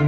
[0.00, 0.06] من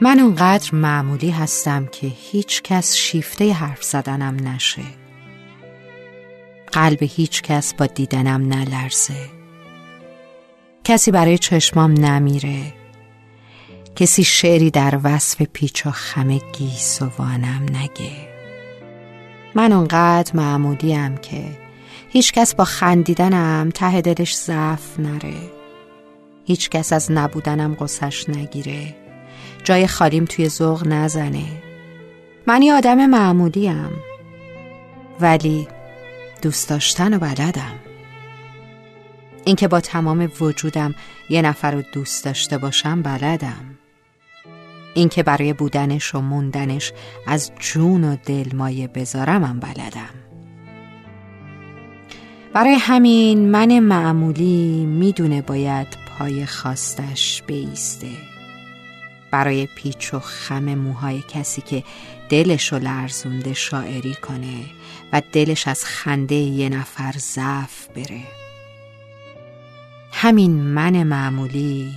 [0.00, 4.82] اونقدر معمولی هستم که هیچ کس شیفته حرف زدنم نشه.
[6.72, 9.30] قلب هیچ کس با دیدنم نلرزه.
[10.84, 12.79] کسی برای چشمام نمیره.
[13.96, 16.38] کسی شعری در وصف پیچ و خم
[17.18, 18.30] وانم نگه.
[19.54, 21.44] من اونقدر معمولیم که
[22.08, 25.50] هیچ کس با خندیدنم ته دلش ضعف نره.
[26.44, 28.96] هیچ کس از نبودنم قصش نگیره.
[29.64, 31.62] جای خالیم توی ذوق نزنه.
[32.46, 33.90] من یه آدم معمولیم
[35.20, 35.68] ولی
[36.42, 37.74] دوست داشتن و بلدم.
[39.44, 40.94] اینکه با تمام وجودم
[41.30, 43.79] یه نفر رو دوست داشته باشم بلدم.
[44.94, 46.92] اینکه برای بودنش و موندنش
[47.26, 50.14] از جون و دل مایه بذارمم بلدم.
[52.54, 58.10] برای همین من معمولی می‌دونه باید پای خواستش بیسته.
[59.30, 61.84] برای پیچ و خم موهای کسی که
[62.28, 64.56] دلش و لرزونده شاعری کنه
[65.12, 68.20] و دلش از خنده یه نفر ضعف بره.
[70.12, 71.92] همین من معمولی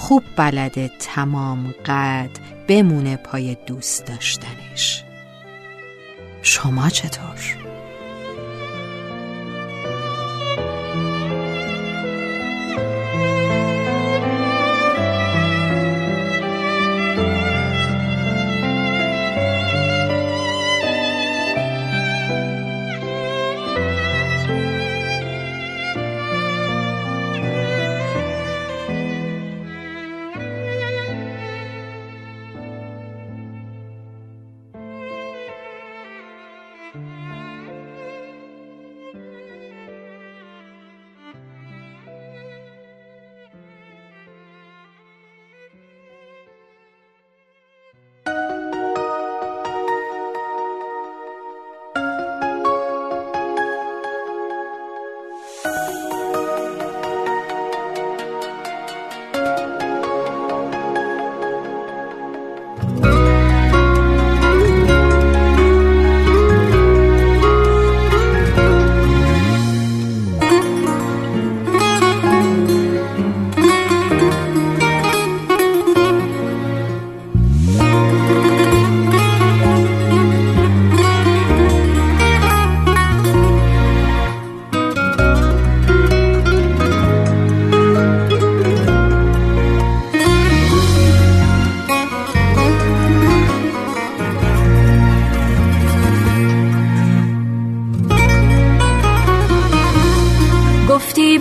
[0.00, 2.30] خوب بلده تمام قد
[2.68, 5.04] بمونه پای دوست داشتنش
[6.42, 7.56] شما چطور؟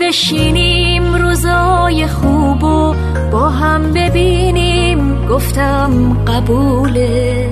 [0.00, 2.94] بشینیم روزای خوب و
[3.32, 7.48] با هم ببینیم گفتم قبوله.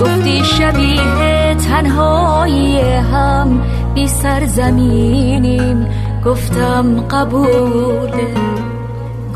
[0.00, 3.62] گفتی شبیه تنهایی هم
[3.94, 5.86] بی سرزمینیم
[6.24, 8.34] گفتم قبوله.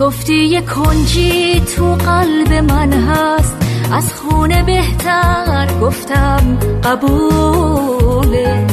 [0.00, 3.56] گفتی یه کنجی تو قلب من هست
[3.92, 8.66] از خونه بهتر گفتم قبوله.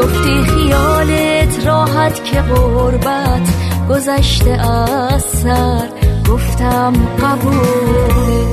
[0.00, 1.31] گفتی خیالت
[1.66, 3.48] راحت که غربت
[3.90, 5.88] گذشته از سر.
[6.30, 8.46] گفتم قبوله.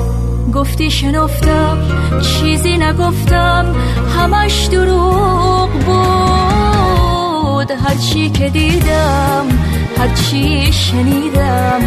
[0.54, 1.78] گفتی شنفتم
[2.22, 3.74] چیزی نگفتم
[4.18, 7.70] همش دروغ بود.
[7.70, 9.46] هرچی که دیدم
[9.98, 11.80] هرچی شنیدم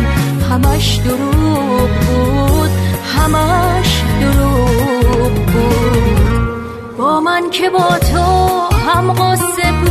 [0.52, 2.70] همش دروغ بود.
[3.18, 6.98] همش دروغ بود.
[6.98, 9.83] با من که با تو هم قصه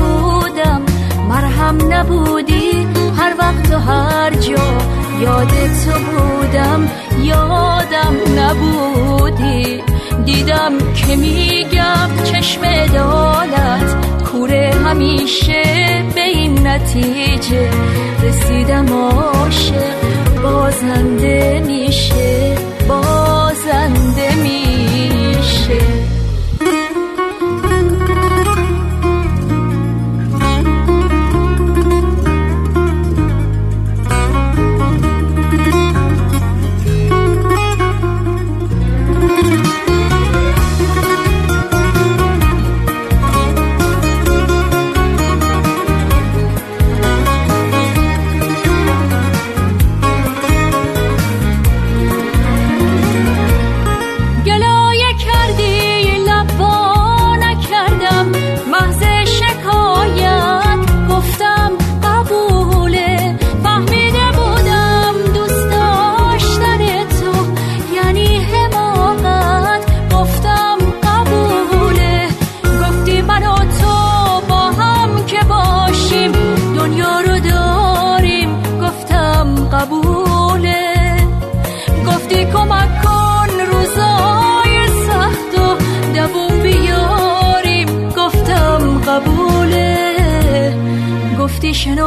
[1.73, 2.87] مرهم نبودی
[3.17, 4.79] هر وقت و هر جا
[5.21, 6.89] یاد تو بودم
[7.23, 9.83] یادم نبودی.
[10.25, 15.63] دیدم که میگم چشم دالت کوره همیشه
[16.15, 17.71] به این نتیجه.
[18.23, 22.52] رسیدم عاشق بازنده میشه.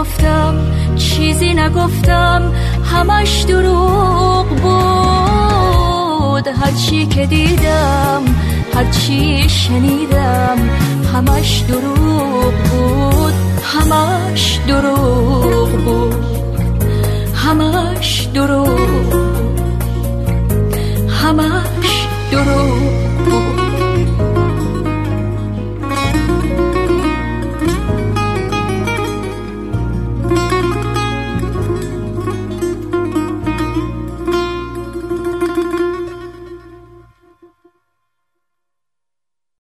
[0.05, 0.55] شنفتم
[0.95, 2.51] چیزی نگفتم
[2.93, 6.47] همش دروغ بود.
[6.47, 8.21] هرچی که دیدم
[8.73, 10.57] هرچی شنیدم
[11.13, 13.33] همش دروغ بود.
[13.63, 16.04] همش دروغ بود.